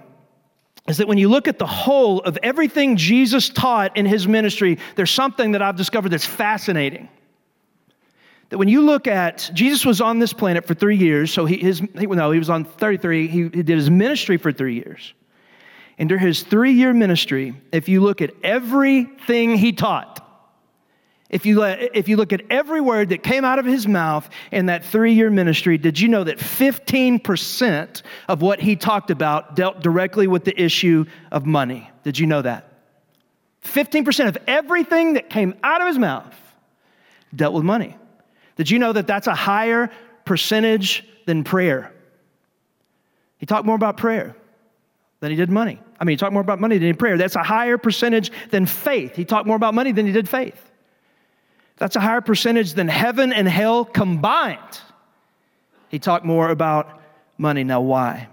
[0.88, 4.78] is that when you look at the whole of everything Jesus taught in his ministry,
[4.94, 7.08] there's something that I've discovered that's fascinating.
[8.50, 11.56] That when you look at Jesus was on this planet for three years, so he,
[11.56, 15.14] his, he, no, he was on 33, he, he did his ministry for three years.
[15.98, 20.25] And during his three year ministry, if you look at everything he taught,
[21.28, 24.28] if you, uh, if you look at every word that came out of his mouth
[24.52, 29.56] in that three year ministry, did you know that 15% of what he talked about
[29.56, 31.90] dealt directly with the issue of money?
[32.04, 32.72] Did you know that?
[33.64, 36.34] 15% of everything that came out of his mouth
[37.34, 37.96] dealt with money.
[38.54, 39.90] Did you know that that's a higher
[40.24, 41.92] percentage than prayer?
[43.38, 44.36] He talked more about prayer
[45.20, 45.80] than he did money.
[45.98, 47.18] I mean, he talked more about money than prayer.
[47.18, 49.16] That's a higher percentage than faith.
[49.16, 50.65] He talked more about money than he did faith.
[51.76, 54.80] That's a higher percentage than heaven and hell combined.
[55.88, 57.00] He talked more about
[57.38, 57.64] money.
[57.64, 58.28] Now, why?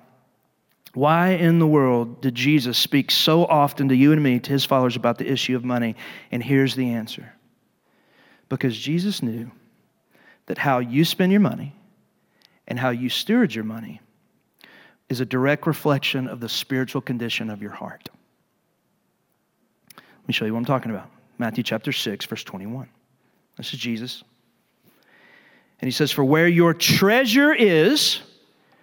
[0.93, 4.63] Why in the world did Jesus speak so often to you and me, to his
[4.63, 5.95] followers, about the issue of money?
[6.31, 7.33] And here's the answer
[8.47, 9.49] because Jesus knew
[10.45, 11.75] that how you spend your money
[12.67, 13.99] and how you steward your money
[15.09, 18.09] is a direct reflection of the spiritual condition of your heart.
[19.97, 21.09] Let me show you what I'm talking about.
[21.39, 22.87] Matthew chapter 6, verse 21.
[23.57, 24.23] This is Jesus.
[25.79, 28.21] And he says, For where your treasure is,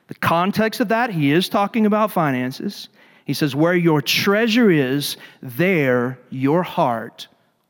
[0.08, 2.88] the context of that, he is talking about finances.
[3.24, 7.28] He says, Where your treasure is, there your heart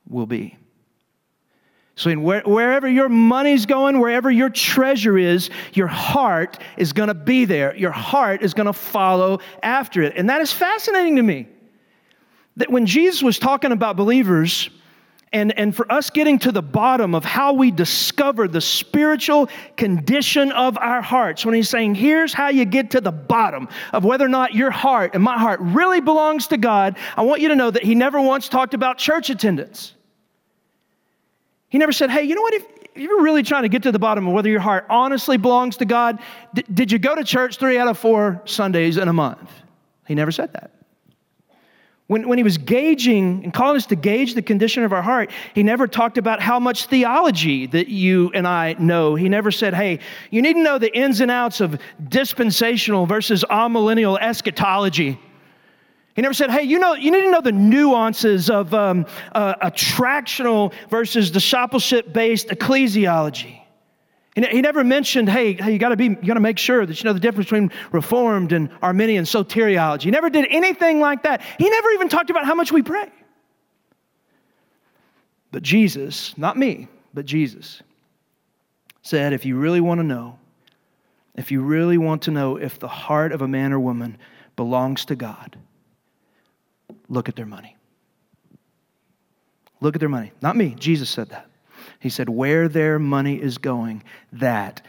[0.08, 0.56] will be.
[2.00, 7.14] So, where, wherever your money's going, wherever your treasure is, your heart is going to
[7.14, 7.76] be there.
[7.76, 10.14] Your heart is going to follow after it.
[10.16, 11.46] And that is fascinating to me.
[12.56, 14.70] That when Jesus was talking about believers,
[15.32, 20.50] and, and for us getting to the bottom of how we discover the spiritual condition
[20.50, 24.26] of our hearts, when he's saying, here's how you get to the bottom of whether
[24.26, 27.56] or not your heart and my heart really belongs to God, I want you to
[27.56, 29.94] know that he never once talked about church attendance.
[31.68, 32.54] He never said, hey, you know what?
[32.54, 32.64] If,
[32.96, 35.76] if you're really trying to get to the bottom of whether your heart honestly belongs
[35.76, 36.18] to God,
[36.54, 39.48] d- did you go to church three out of four Sundays in a month?
[40.08, 40.72] He never said that.
[42.10, 45.30] When, when he was gauging and calling us to gauge the condition of our heart,
[45.54, 49.14] he never talked about how much theology that you and I know.
[49.14, 53.44] He never said, hey, you need to know the ins and outs of dispensational versus
[53.48, 55.20] amillennial eschatology.
[56.16, 59.70] He never said, hey, you know, you need to know the nuances of um, uh,
[59.70, 63.59] attractional versus discipleship based ecclesiology.
[64.44, 67.00] He never mentioned, hey, hey you got to be, you got to make sure that
[67.00, 70.02] you know the difference between Reformed and Arminian soteriology.
[70.02, 71.42] He never did anything like that.
[71.58, 73.10] He never even talked about how much we pray.
[75.52, 77.82] But Jesus, not me, but Jesus,
[79.02, 80.38] said, if you really want to know,
[81.34, 84.16] if you really want to know if the heart of a man or woman
[84.54, 85.56] belongs to God,
[87.08, 87.76] look at their money.
[89.80, 90.32] Look at their money.
[90.40, 91.49] Not me, Jesus said that.
[92.00, 94.82] He said, Where their money is going, that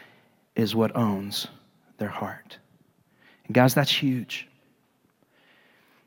[0.56, 1.48] is what owns
[1.98, 2.58] their heart.
[3.46, 4.48] And guys, that's huge.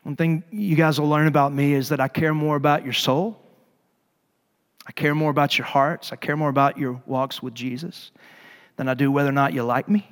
[0.03, 2.93] One thing you guys will learn about me is that I care more about your
[2.93, 3.39] soul.
[4.87, 6.13] I care more about your hearts.
[6.13, 8.11] I care more about your walks with Jesus
[8.77, 10.07] than I do whether or not you like me.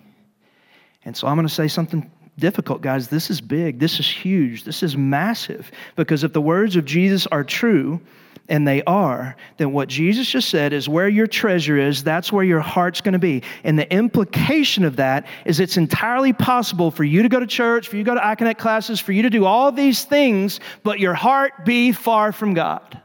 [1.04, 3.08] And so I'm going to say something difficult, guys.
[3.08, 3.78] This is big.
[3.78, 4.64] This is huge.
[4.64, 5.70] This is massive.
[5.96, 8.00] Because if the words of Jesus are true,
[8.48, 12.44] and they are, then what Jesus just said is where your treasure is, that's where
[12.44, 13.42] your heart's going to be.
[13.64, 17.88] And the implication of that is it's entirely possible for you to go to church,
[17.88, 20.98] for you to go to iConnect classes, for you to do all these things, but
[20.98, 23.00] your heart be far from God.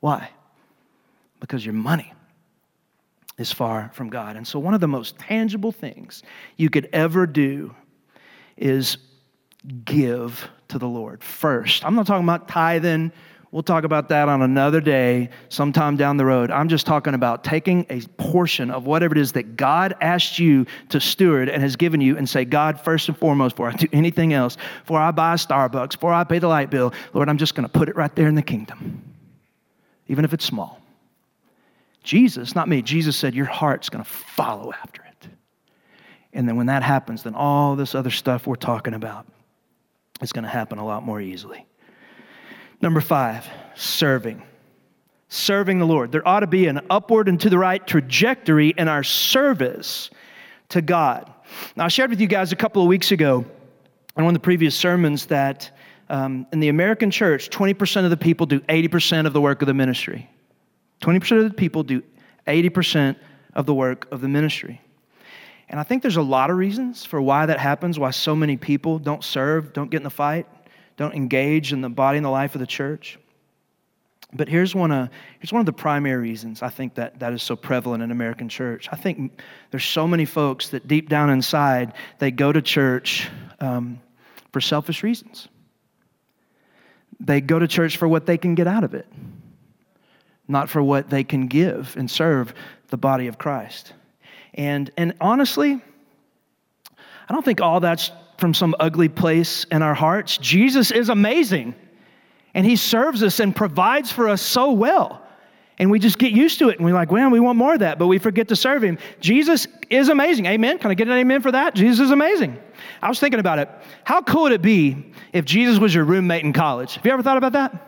[0.00, 0.30] Why?
[1.40, 2.12] Because your money
[3.38, 4.36] is far from God.
[4.36, 6.22] And so, one of the most tangible things
[6.58, 7.74] you could ever do
[8.56, 8.98] is
[9.84, 11.84] give to the Lord first.
[11.84, 13.12] I'm not talking about tithing.
[13.52, 16.52] We'll talk about that on another day, sometime down the road.
[16.52, 20.66] I'm just talking about taking a portion of whatever it is that God asked you
[20.90, 23.88] to steward and has given you and say, God, first and foremost, before I do
[23.92, 27.56] anything else, before I buy Starbucks, before I pay the light bill, Lord, I'm just
[27.56, 29.02] going to put it right there in the kingdom,
[30.06, 30.80] even if it's small.
[32.04, 35.28] Jesus, not me, Jesus said, Your heart's going to follow after it.
[36.32, 39.26] And then when that happens, then all this other stuff we're talking about
[40.22, 41.66] is going to happen a lot more easily.
[42.80, 44.42] Number five, serving.
[45.28, 46.12] Serving the Lord.
[46.12, 50.10] There ought to be an upward and to the right trajectory in our service
[50.70, 51.32] to God.
[51.76, 53.44] Now, I shared with you guys a couple of weeks ago
[54.16, 55.76] in one of the previous sermons that
[56.08, 59.66] um, in the American church, 20% of the people do 80% of the work of
[59.66, 60.28] the ministry.
[61.02, 62.02] 20% of the people do
[62.46, 63.16] 80%
[63.54, 64.80] of the work of the ministry.
[65.68, 68.56] And I think there's a lot of reasons for why that happens, why so many
[68.56, 70.46] people don't serve, don't get in the fight,
[71.00, 73.18] don't engage in the body and the life of the church.
[74.34, 75.08] But here's one, of,
[75.38, 78.50] here's one of the primary reasons I think that that is so prevalent in American
[78.50, 78.86] church.
[78.92, 83.98] I think there's so many folks that deep down inside, they go to church um,
[84.52, 85.48] for selfish reasons.
[87.18, 89.06] They go to church for what they can get out of it,
[90.48, 92.52] not for what they can give and serve
[92.88, 93.94] the body of Christ.
[94.52, 95.80] And, and honestly,
[97.26, 100.38] I don't think all that's from some ugly place in our hearts.
[100.38, 101.74] Jesus is amazing,
[102.54, 105.22] and He serves us and provides for us so well.
[105.78, 107.80] And we just get used to it, and we're like, well, we want more of
[107.80, 108.98] that, but we forget to serve Him.
[109.20, 110.46] Jesus is amazing.
[110.46, 110.78] Amen.
[110.78, 111.74] Can I get an amen for that?
[111.74, 112.58] Jesus is amazing.
[113.00, 113.68] I was thinking about it.
[114.04, 116.94] How cool would it be if Jesus was your roommate in college?
[116.94, 117.86] Have you ever thought about that?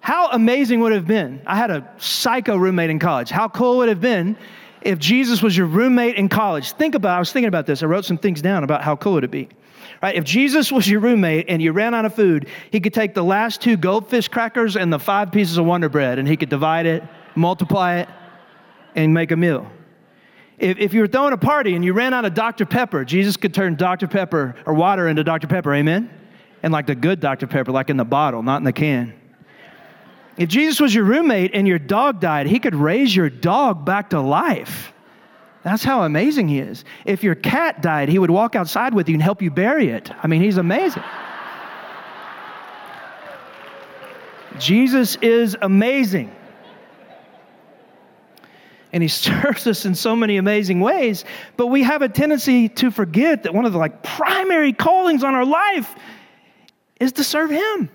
[0.00, 1.42] How amazing would it have been?
[1.44, 3.30] I had a psycho roommate in college.
[3.30, 4.38] How cool would it have been
[4.82, 7.82] if Jesus was your roommate in college, think about, I was thinking about this.
[7.82, 9.48] I wrote some things down about how cool it'd be.
[10.02, 10.14] Right?
[10.14, 13.24] If Jesus was your roommate and you ran out of food, he could take the
[13.24, 16.86] last two goldfish crackers and the five pieces of Wonder Bread and he could divide
[16.86, 17.02] it,
[17.34, 18.08] multiply it,
[18.94, 19.70] and make a meal.
[20.58, 22.66] If, if you were throwing a party and you ran out of Dr.
[22.66, 24.06] Pepper, Jesus could turn Dr.
[24.06, 25.46] Pepper or water into Dr.
[25.46, 26.10] Pepper, amen?
[26.62, 27.46] And like the good Dr.
[27.46, 29.14] Pepper, like in the bottle, not in the can.
[30.38, 34.10] If Jesus was your roommate and your dog died, he could raise your dog back
[34.10, 34.92] to life.
[35.64, 36.84] That's how amazing he is.
[37.04, 40.10] If your cat died, he would walk outside with you and help you bury it.
[40.22, 41.02] I mean, he's amazing.
[44.60, 46.30] Jesus is amazing.
[48.92, 51.24] And he serves us in so many amazing ways,
[51.56, 55.34] but we have a tendency to forget that one of the like primary callings on
[55.34, 55.96] our life
[57.00, 57.90] is to serve him.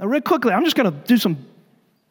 [0.00, 1.46] Now, real quickly, I'm just going to do some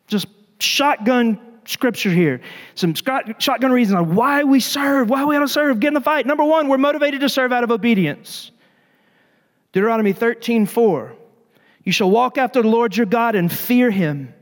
[0.08, 0.28] just
[0.60, 2.42] shotgun scripture here.
[2.76, 6.02] Some shotgun reasons on why we serve, why we ought to serve, get in the
[6.02, 6.26] fight.
[6.26, 8.52] Number one, we're motivated to serve out of obedience.
[9.72, 11.14] Deuteronomy 13, 4.
[11.84, 14.34] You shall walk after the Lord your God and fear him,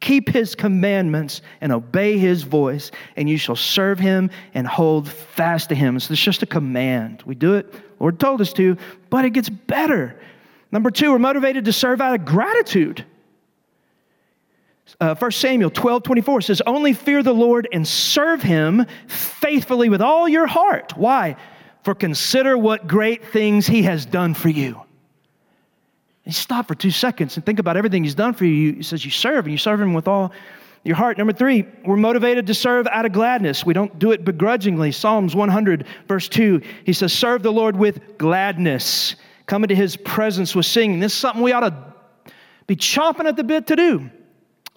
[0.00, 5.68] keep his commandments and obey his voice, and you shall serve him and hold fast
[5.70, 5.98] to him.
[5.98, 7.22] So it's just a command.
[7.26, 8.76] We do it, Lord told us to,
[9.10, 10.18] but it gets better.
[10.70, 13.04] Number two, we're motivated to serve out of gratitude.
[15.00, 20.00] Uh, 1 Samuel 12 24 says, Only fear the Lord and serve him faithfully with
[20.00, 20.96] all your heart.
[20.96, 21.36] Why?
[21.84, 24.80] For consider what great things he has done for you.
[26.24, 28.74] And stop for two seconds and think about everything he's done for you.
[28.74, 30.32] He says, You serve, and you serve him with all
[30.84, 31.18] your heart.
[31.18, 33.64] Number three, we're motivated to serve out of gladness.
[33.64, 34.92] We don't do it begrudgingly.
[34.92, 39.16] Psalms 100, verse 2, he says, Serve the Lord with gladness.
[39.46, 41.00] Come into his presence with singing.
[41.00, 42.32] This is something we ought to
[42.66, 44.10] be chomping at the bit to do.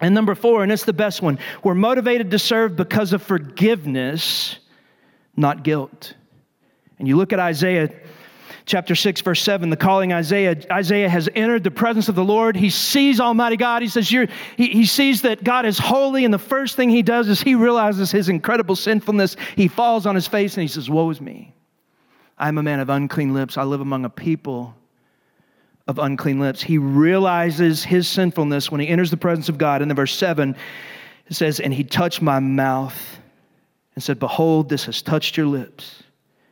[0.02, 4.58] And number four, and it's the best one, we're motivated to serve because of forgiveness,
[5.36, 6.14] not guilt.
[6.98, 7.88] And you look at Isaiah
[8.66, 10.56] chapter 6, verse 7, the calling Isaiah.
[10.72, 12.56] Isaiah has entered the presence of the Lord.
[12.56, 13.80] He sees Almighty God.
[13.80, 17.28] He says, he, he sees that God is holy, and the first thing he does
[17.28, 19.36] is he realizes his incredible sinfulness.
[19.54, 21.54] He falls on his face and he says, Woe is me.
[22.38, 23.56] I am a man of unclean lips.
[23.56, 24.74] I live among a people
[25.92, 26.62] of unclean lips.
[26.62, 29.82] He realizes his sinfulness when he enters the presence of God.
[29.82, 30.56] And in verse 7,
[31.28, 33.20] it says, And he touched my mouth
[33.94, 36.02] and said, Behold, this has touched your lips.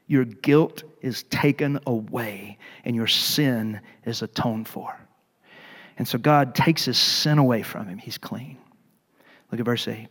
[0.07, 4.95] Your guilt is taken away, and your sin is atoned for.
[5.97, 7.99] And so God takes his sin away from him.
[7.99, 8.59] He's clean.
[9.51, 10.09] Look at verse 8.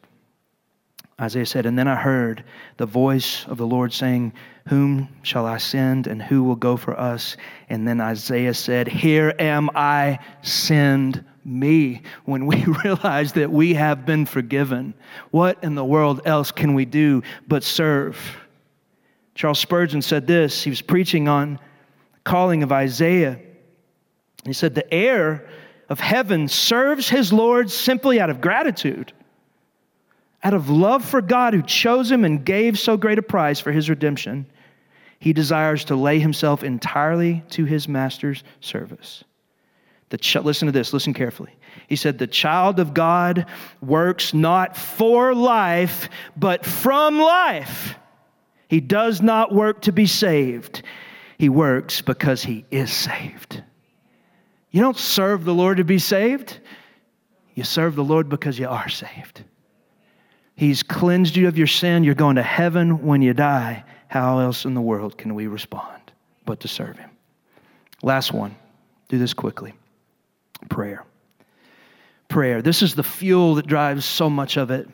[1.19, 2.43] Isaiah said, And then I heard
[2.77, 4.33] the voice of the Lord saying,
[4.67, 7.35] Whom shall I send, and who will go for us?
[7.69, 12.01] And then Isaiah said, Here am I, send me.
[12.25, 14.93] When we realize that we have been forgiven,
[15.31, 18.17] what in the world else can we do but serve?
[19.35, 20.63] Charles Spurgeon said this.
[20.63, 21.53] He was preaching on
[22.13, 23.39] the calling of Isaiah.
[24.45, 25.47] He said, The heir
[25.89, 29.11] of heaven serves his Lord simply out of gratitude,
[30.43, 33.71] out of love for God who chose him and gave so great a price for
[33.71, 34.45] his redemption.
[35.19, 39.23] He desires to lay himself entirely to his master's service.
[40.09, 41.55] The ch- listen to this, listen carefully.
[41.87, 43.45] He said, The child of God
[43.81, 47.95] works not for life, but from life.
[48.67, 50.83] He does not work to be saved,
[51.37, 53.63] he works because he is saved.
[54.71, 56.59] You don't serve the Lord to be saved,
[57.55, 59.43] you serve the Lord because you are saved.
[60.59, 62.03] He's cleansed you of your sin.
[62.03, 63.85] You're going to heaven when you die.
[64.09, 66.11] How else in the world can we respond
[66.45, 67.09] but to serve Him?
[68.03, 68.57] Last one.
[69.07, 69.73] Do this quickly
[70.67, 71.05] prayer.
[72.27, 72.61] Prayer.
[72.61, 74.89] This is the fuel that drives so much of it.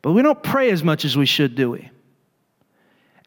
[0.00, 1.90] But we don't pray as much as we should, do we?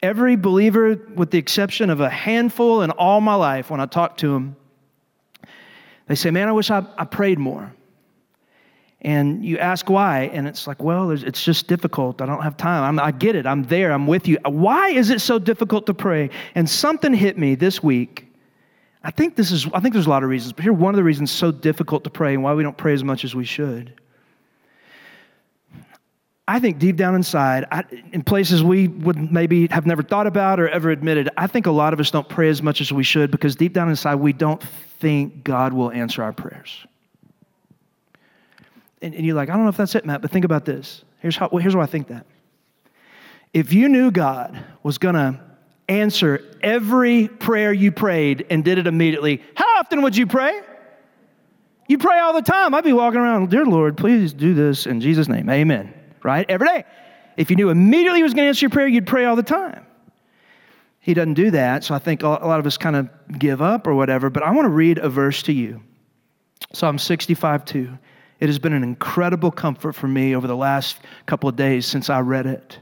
[0.01, 4.17] Every believer, with the exception of a handful in all my life, when I talk
[4.17, 4.55] to them,
[6.07, 7.71] they say, Man, I wish I, I prayed more.
[9.03, 12.21] And you ask why, and it's like, well, it's just difficult.
[12.21, 12.83] I don't have time.
[12.83, 13.47] I'm, i get it.
[13.47, 13.91] I'm there.
[13.91, 14.37] I'm with you.
[14.45, 16.29] Why is it so difficult to pray?
[16.53, 18.27] And something hit me this week.
[19.03, 19.65] I think this is.
[19.73, 22.03] I think there's a lot of reasons, but here one of the reasons so difficult
[22.03, 23.99] to pray and why we don't pray as much as we should.
[26.47, 30.59] I think deep down inside, I, in places we would maybe have never thought about
[30.59, 33.03] or ever admitted, I think a lot of us don't pray as much as we
[33.03, 34.61] should because deep down inside we don't
[34.99, 36.85] think God will answer our prayers
[39.01, 41.03] and, and you're like, I don't know if that's it, Matt, but think about this.
[41.19, 42.25] Here's, how, well, here's why I think that.
[43.53, 45.39] If you knew God was going to
[45.89, 50.61] answer every prayer you prayed and did it immediately, how often would you pray?
[51.87, 52.73] You pray all the time.
[52.73, 55.49] I'd be walking around, Dear Lord, please do this in Jesus' name.
[55.49, 55.93] Amen.
[56.23, 56.49] Right?
[56.49, 56.85] Every day.
[57.35, 59.43] If you knew immediately he was going to answer your prayer, you'd pray all the
[59.43, 59.85] time.
[60.99, 63.87] He doesn't do that, so I think a lot of us kind of give up
[63.87, 64.29] or whatever.
[64.29, 65.81] But I want to read a verse to you
[66.73, 67.97] Psalm 65 2.
[68.41, 72.09] It has been an incredible comfort for me over the last couple of days since
[72.09, 72.79] I read it.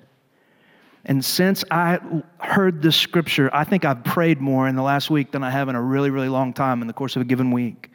[1.04, 2.00] And since I
[2.40, 5.68] heard this scripture, I think I've prayed more in the last week than I have
[5.68, 7.92] in a really, really long time in the course of a given week.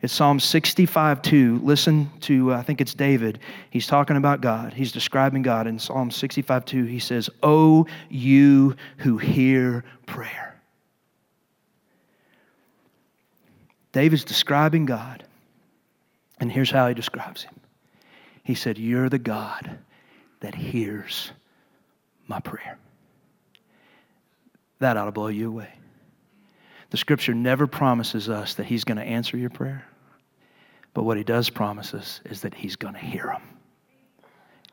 [0.00, 1.60] It's Psalm 65 2.
[1.62, 3.40] Listen to, uh, I think it's David.
[3.70, 4.72] He's talking about God.
[4.72, 5.66] He's describing God.
[5.66, 10.58] In Psalm 65 2, he says, Oh, you who hear prayer.
[13.92, 15.24] David's describing God.
[16.38, 17.54] And here's how he describes him
[18.42, 19.78] He said, You're the God
[20.40, 21.30] that hears
[22.26, 22.78] my prayer.
[24.78, 25.72] That ought to blow you away.
[26.90, 29.84] The scripture never promises us that he's going to answer your prayer,
[30.94, 33.42] but what he does promise us is that he's going to hear them.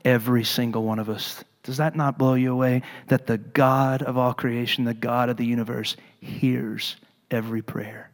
[0.06, 1.44] Every single one of us.
[1.64, 2.82] Does that not blow you away?
[3.08, 6.98] That the God of all creation, the God of the universe, hears
[7.32, 8.12] every prayer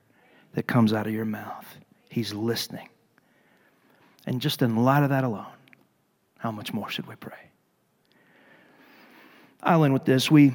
[0.53, 1.65] that comes out of your mouth.
[2.09, 2.87] He's listening.
[4.29, 5.47] And just in light of that alone,
[6.37, 7.49] how much more should we pray?
[9.63, 10.29] I'll end with this.
[10.29, 10.53] We,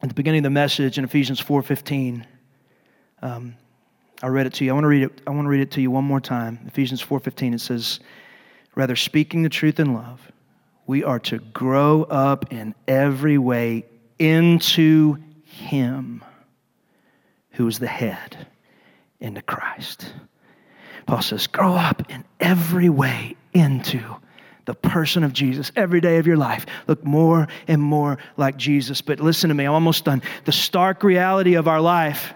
[0.00, 2.24] at the beginning of the message in Ephesians 4.15,
[3.20, 3.56] um,
[4.22, 4.70] I read it to you.
[4.70, 6.60] I want to read it, I want to read it to you one more time.
[6.68, 7.98] Ephesians 4.15, it says,
[8.76, 10.30] Rather, speaking the truth in love,
[10.86, 13.86] we are to grow up in every way
[14.20, 16.22] into Him
[17.50, 18.46] who is the head,
[19.18, 20.12] into Christ.
[21.06, 24.00] Paul says, grow up in every way into
[24.64, 26.66] the person of Jesus every day of your life.
[26.86, 29.00] Look more and more like Jesus.
[29.00, 30.22] But listen to me, I'm almost done.
[30.44, 32.34] The stark reality of our life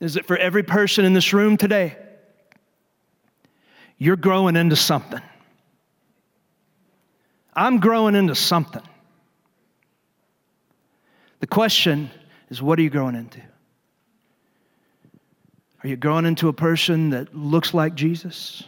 [0.00, 1.96] is that for every person in this room today,
[3.96, 5.22] you're growing into something.
[7.54, 8.82] I'm growing into something.
[11.40, 12.10] The question
[12.50, 13.40] is, what are you growing into?
[15.88, 18.62] Are you growing into a person that looks like Jesus?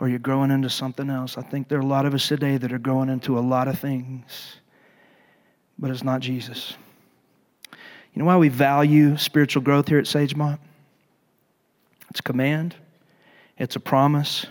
[0.00, 1.38] Or are you growing into something else?
[1.38, 3.68] I think there are a lot of us today that are growing into a lot
[3.68, 4.56] of things,
[5.78, 6.74] but it's not Jesus.
[7.70, 10.58] You know why we value spiritual growth here at Sagemont?
[12.10, 12.74] It's a command,
[13.56, 14.46] it's a promise.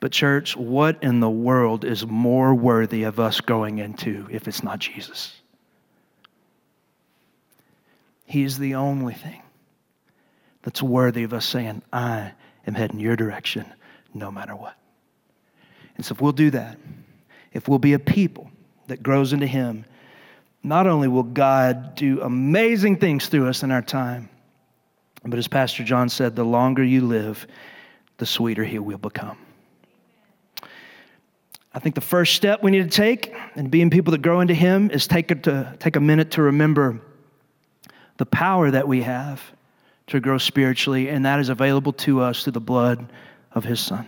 [0.00, 4.64] But, church, what in the world is more worthy of us going into if it's
[4.64, 5.36] not Jesus?
[8.24, 9.42] He is the only thing
[10.68, 12.30] that's worthy of us saying, I
[12.66, 13.64] am heading your direction
[14.12, 14.76] no matter what.
[15.96, 16.76] And so, if we'll do that,
[17.54, 18.50] if we'll be a people
[18.86, 19.86] that grows into Him,
[20.62, 24.28] not only will God do amazing things through us in our time,
[25.24, 27.46] but as Pastor John said, the longer you live,
[28.18, 29.38] the sweeter He will become.
[31.72, 34.52] I think the first step we need to take in being people that grow into
[34.52, 37.00] Him is take a, to, take a minute to remember
[38.18, 39.42] the power that we have
[40.08, 43.10] to grow spiritually, and that is available to us through the blood
[43.52, 44.06] of His Son.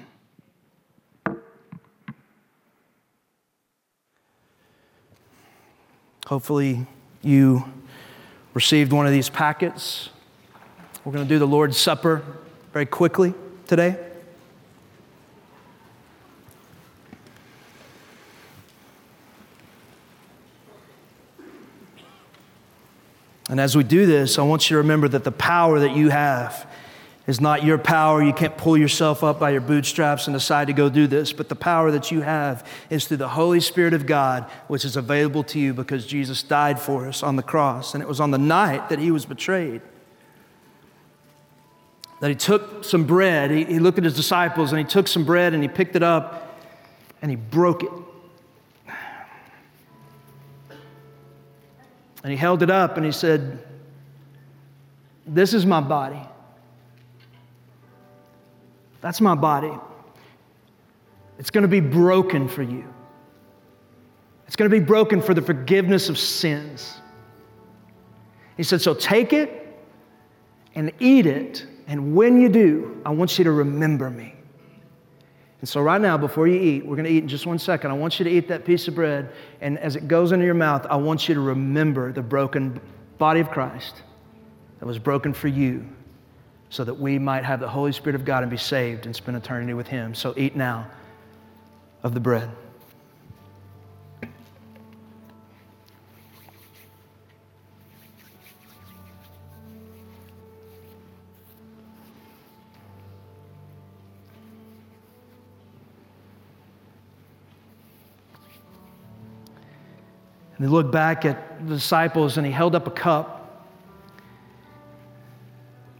[6.26, 6.86] Hopefully,
[7.22, 7.64] you
[8.54, 10.10] received one of these packets.
[11.04, 12.22] We're going to do the Lord's Supper
[12.72, 13.34] very quickly
[13.66, 14.09] today.
[23.50, 26.08] And as we do this, I want you to remember that the power that you
[26.08, 26.66] have
[27.26, 28.22] is not your power.
[28.22, 31.32] You can't pull yourself up by your bootstraps and decide to go do this.
[31.32, 34.96] But the power that you have is through the Holy Spirit of God, which is
[34.96, 37.92] available to you because Jesus died for us on the cross.
[37.92, 39.82] And it was on the night that he was betrayed
[42.20, 43.50] that he took some bread.
[43.50, 46.02] He, he looked at his disciples and he took some bread and he picked it
[46.02, 46.58] up
[47.20, 47.90] and he broke it.
[52.22, 53.58] And he held it up and he said,
[55.26, 56.20] This is my body.
[59.00, 59.72] That's my body.
[61.38, 62.84] It's going to be broken for you.
[64.46, 67.00] It's going to be broken for the forgiveness of sins.
[68.56, 69.78] He said, So take it
[70.74, 71.66] and eat it.
[71.86, 74.34] And when you do, I want you to remember me.
[75.60, 77.90] And so, right now, before you eat, we're going to eat in just one second.
[77.90, 79.30] I want you to eat that piece of bread.
[79.60, 82.80] And as it goes into your mouth, I want you to remember the broken
[83.18, 84.02] body of Christ
[84.78, 85.86] that was broken for you
[86.70, 89.36] so that we might have the Holy Spirit of God and be saved and spend
[89.36, 90.14] eternity with Him.
[90.14, 90.86] So, eat now
[92.02, 92.50] of the bread.
[110.60, 113.66] And he looked back at the disciples and he held up a cup.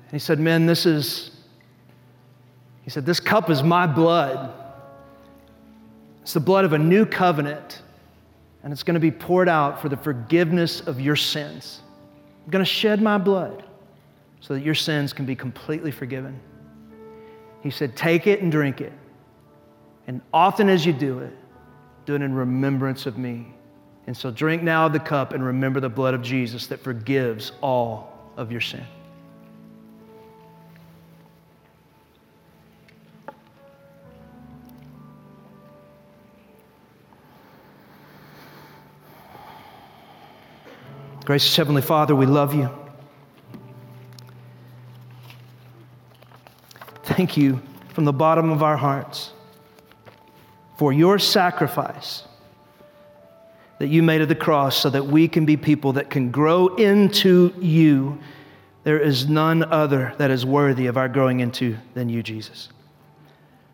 [0.03, 1.31] And he said, Men, this is,
[2.83, 4.53] he said, this cup is my blood.
[6.21, 7.81] It's the blood of a new covenant,
[8.63, 11.81] and it's going to be poured out for the forgiveness of your sins.
[12.45, 13.65] I'm going to shed my blood
[14.41, 16.39] so that your sins can be completely forgiven.
[17.63, 18.93] He said, Take it and drink it.
[20.07, 21.35] And often as you do it,
[22.05, 23.55] do it in remembrance of me.
[24.11, 27.53] And so drink now of the cup and remember the blood of Jesus that forgives
[27.61, 28.85] all of your sin.
[41.25, 42.69] Gracious Heavenly Father, we love you.
[47.05, 47.63] Thank you
[47.95, 49.31] from the bottom of our hearts
[50.77, 52.25] for your sacrifice
[53.81, 56.69] that you made of the cross so that we can be people that can grow
[56.77, 58.19] into you.
[58.85, 62.69] There is none other that is worthy of our growing into than you, Jesus.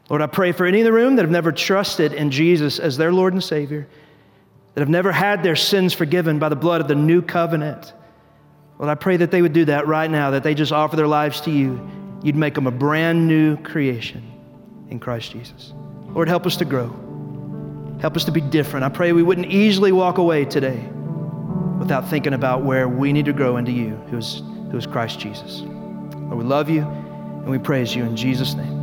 [0.09, 2.97] Lord, I pray for any in the room that have never trusted in Jesus as
[2.97, 3.89] their Lord and Savior,
[4.75, 7.93] that have never had their sins forgiven by the blood of the new covenant.
[8.79, 11.09] Lord, I pray that they would do that right now, that they just offer their
[11.09, 11.85] lives to you.
[12.23, 14.23] You'd make them a brand new creation
[14.89, 15.73] in Christ Jesus.
[16.11, 17.06] Lord, help us to grow.
[18.01, 18.85] Help us to be different.
[18.85, 20.79] I pray we wouldn't easily walk away today
[21.79, 25.19] without thinking about where we need to grow into you, who is, who is Christ
[25.19, 25.63] Jesus.
[25.63, 28.76] Lord, we love you and we praise you in Jesus' name.